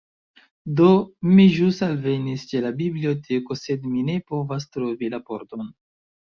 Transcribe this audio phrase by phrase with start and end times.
[0.79, 0.87] Do,
[1.33, 5.75] mi ĵus alvenis ĉe la biblioteko sed mi ne povas trovi la pordon